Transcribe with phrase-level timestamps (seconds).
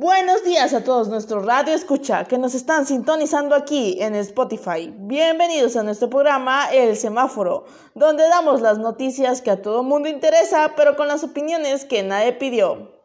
[0.00, 4.90] Buenos días a todos nuestros radio escucha que nos están sintonizando aquí en Spotify.
[4.96, 10.72] Bienvenidos a nuestro programa El Semáforo, donde damos las noticias que a todo mundo interesa,
[10.74, 12.99] pero con las opiniones que nadie pidió.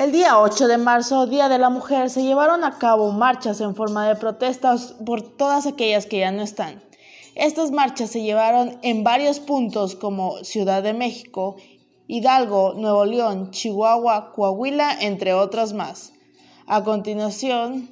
[0.00, 3.74] El día 8 de marzo, Día de la Mujer, se llevaron a cabo marchas en
[3.74, 6.82] forma de protestas por todas aquellas que ya no están.
[7.34, 11.56] Estas marchas se llevaron en varios puntos como Ciudad de México,
[12.06, 16.14] Hidalgo, Nuevo León, Chihuahua, Coahuila, entre otras más.
[16.66, 17.90] A continuación,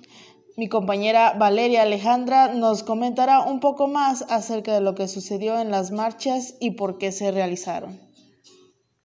[0.56, 5.70] mi compañera Valeria Alejandra nos comentará un poco más acerca de lo que sucedió en
[5.70, 8.08] las marchas y por qué se realizaron.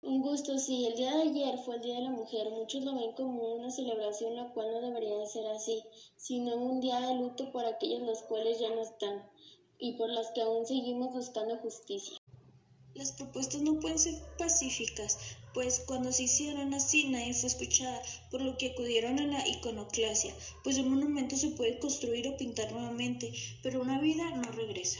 [0.04, 0.86] Un gusto, sí.
[0.86, 2.50] El día de ayer fue el Día de la Mujer.
[2.52, 5.82] Muchos lo ven como una celebración, la cual no debería de ser así,
[6.18, 9.24] sino un día de luto por aquellos los cuales ya no están
[9.80, 12.18] y por las que aún seguimos buscando justicia.
[12.96, 15.18] Las propuestas no pueden ser pacíficas,
[15.54, 20.34] pues cuando se hicieron así nadie fue escuchada, por lo que acudieron a la iconoclasia,
[20.66, 23.32] pues un monumento se puede construir o pintar nuevamente,
[23.64, 25.00] pero una vida no regresa.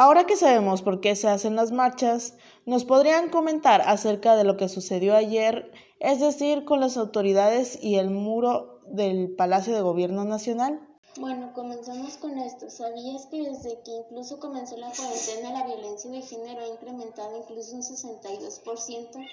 [0.00, 2.34] Ahora que sabemos por qué se hacen las marchas,
[2.66, 7.96] ¿nos podrían comentar acerca de lo que sucedió ayer, es decir, con las autoridades y
[7.96, 10.78] el muro del Palacio de Gobierno Nacional?
[11.18, 12.70] Bueno, comenzamos con esto.
[12.70, 17.74] ¿Sabías que desde que incluso comenzó la cuarentena la violencia de género ha incrementado incluso
[17.74, 19.26] un 62%?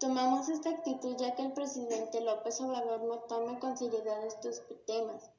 [0.00, 5.30] Tomamos esta actitud ya que el presidente López Obrador no toma con seriedad estos temas.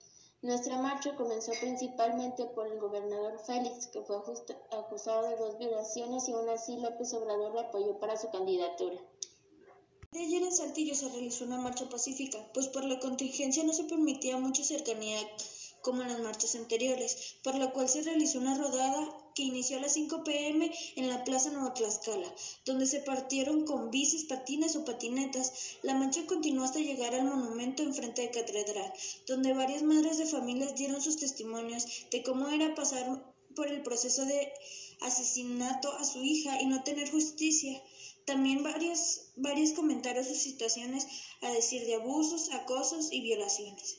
[0.41, 4.15] Nuestra marcha comenzó principalmente por el gobernador Félix, que fue
[4.71, 8.97] acusado de dos violaciones y aún así López Obrador lo apoyó para su candidatura.
[10.11, 13.83] De ayer en Saltillo se realizó una marcha pacífica, pues por la contingencia no se
[13.83, 15.19] permitía mucha cercanía
[15.81, 19.81] como en las marchas anteriores, por la cual se realizó una rodada que inició a
[19.81, 22.33] las 5 pm en la Plaza Nueva Tlaxcala,
[22.65, 25.77] donde se partieron con bicis, patines o patinetas.
[25.83, 28.93] La marcha continuó hasta llegar al monumento enfrente de Catedral,
[29.27, 34.25] donde varias madres de familias dieron sus testimonios de cómo era pasar por el proceso
[34.25, 34.51] de
[35.01, 37.81] asesinato a su hija y no tener justicia.
[38.25, 41.07] También varios, varios comentarios sus situaciones
[41.41, 43.98] a decir de abusos, acosos y violaciones.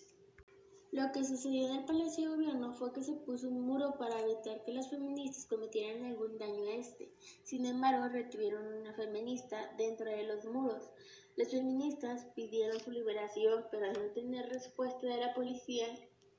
[0.93, 4.21] Lo que sucedió en el Palacio de Gobierno fue que se puso un muro para
[4.21, 7.12] evitar que las feministas cometieran algún daño a este.
[7.45, 10.91] Sin embargo, retuvieron una feminista dentro de los muros.
[11.37, 15.87] Las feministas pidieron su liberación, pero al no tener respuesta de la policía,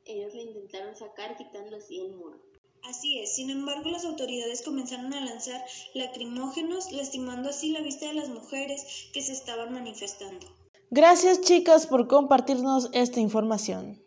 [0.04, 2.38] ellos la intentaron sacar quitando así el muro.
[2.84, 5.64] Así es, sin embargo las autoridades comenzaron a lanzar
[5.94, 10.48] lacrimógenos, lastimando así la vista de las mujeres que se estaban manifestando.
[10.90, 14.01] Gracias chicas por compartirnos esta información.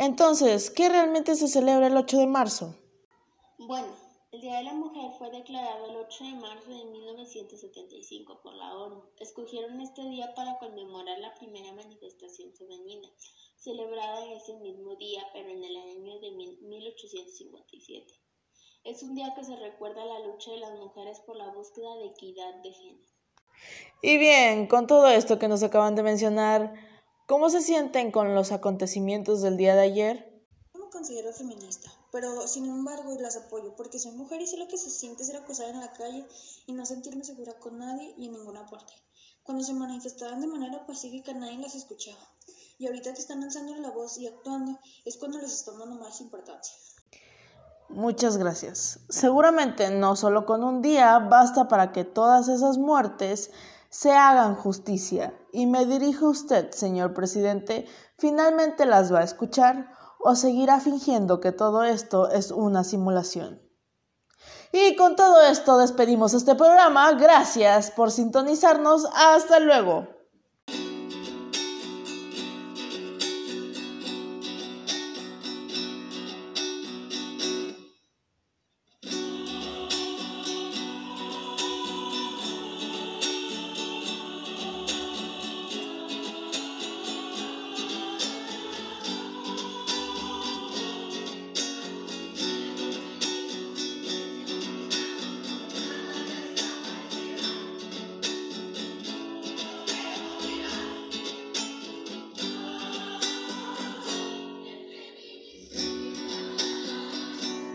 [0.00, 2.74] Entonces, ¿qué realmente se celebra el 8 de marzo?
[3.58, 3.88] Bueno,
[4.32, 8.78] el Día de la Mujer fue declarado el 8 de marzo de 1975 por la
[8.78, 9.02] ONU.
[9.18, 13.10] Escogieron este día para conmemorar la primera manifestación femenina,
[13.56, 18.06] celebrada en ese mismo día, pero en el año de 1857.
[18.84, 22.06] Es un día que se recuerda la lucha de las mujeres por la búsqueda de
[22.06, 23.04] equidad de género.
[24.00, 26.72] Y bien, con todo esto que nos acaban de mencionar,
[27.30, 30.44] ¿Cómo se sienten con los acontecimientos del día de ayer?
[30.74, 34.66] No me considero feminista, pero sin embargo las apoyo porque soy mujer y sé lo
[34.66, 36.26] que se siente ser acosada en la calle
[36.66, 38.92] y no sentirme segura con nadie y en ninguna parte.
[39.44, 42.18] Cuando se manifestaban de manera pacífica nadie las escuchaba.
[42.80, 46.20] Y ahorita que están alzando la voz y actuando es cuando les están dando más
[46.20, 46.74] importancia.
[47.90, 48.98] Muchas gracias.
[49.08, 53.52] Seguramente no solo con un día basta para que todas esas muertes
[53.90, 55.34] se hagan justicia.
[55.52, 61.40] Y me dirijo a usted, señor presidente, ¿finalmente las va a escuchar o seguirá fingiendo
[61.40, 63.60] que todo esto es una simulación?
[64.72, 67.12] Y con todo esto despedimos este programa.
[67.12, 69.06] Gracias por sintonizarnos.
[69.12, 70.19] Hasta luego.